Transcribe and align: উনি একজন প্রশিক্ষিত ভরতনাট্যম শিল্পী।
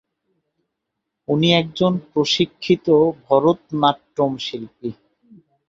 উনি 1.27 1.47
একজন 1.53 1.91
প্রশিক্ষিত 2.11 2.85
ভরতনাট্যম 3.25 4.31
শিল্পী। 4.45 4.89